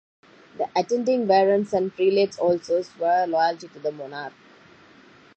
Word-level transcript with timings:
The 0.57 0.67
attending 0.75 1.27
barons 1.27 1.73
and 1.73 1.93
prelates 1.93 2.39
also 2.39 2.81
swore 2.81 3.27
loyalty 3.27 3.67
to 3.67 3.77
the 3.77 3.91
monarch. 3.91 4.33